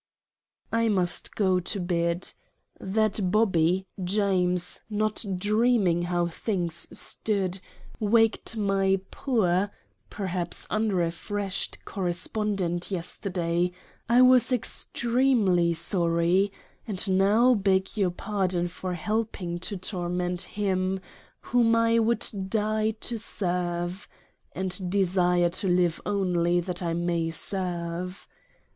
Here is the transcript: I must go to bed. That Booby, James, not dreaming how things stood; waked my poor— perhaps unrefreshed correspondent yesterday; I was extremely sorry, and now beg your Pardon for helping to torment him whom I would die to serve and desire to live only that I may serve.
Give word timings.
I 0.71 0.87
must 0.87 1.35
go 1.35 1.59
to 1.59 1.79
bed. 1.79 2.29
That 2.79 3.29
Booby, 3.29 3.85
James, 4.03 4.81
not 4.89 5.23
dreaming 5.37 6.01
how 6.01 6.25
things 6.25 6.87
stood; 6.99 7.59
waked 7.99 8.57
my 8.57 8.99
poor— 9.11 9.69
perhaps 10.09 10.65
unrefreshed 10.71 11.85
correspondent 11.85 12.89
yesterday; 12.89 13.71
I 14.09 14.23
was 14.23 14.51
extremely 14.51 15.71
sorry, 15.75 16.51
and 16.87 17.15
now 17.19 17.53
beg 17.53 17.95
your 17.95 18.09
Pardon 18.09 18.69
for 18.69 18.95
helping 18.95 19.59
to 19.59 19.77
torment 19.77 20.41
him 20.41 20.99
whom 21.41 21.75
I 21.75 21.99
would 21.99 22.27
die 22.49 22.89
to 23.01 23.19
serve 23.19 24.07
and 24.53 24.89
desire 24.91 25.49
to 25.49 25.67
live 25.67 26.01
only 26.07 26.59
that 26.59 26.81
I 26.81 26.95
may 26.95 27.29
serve. 27.29 28.27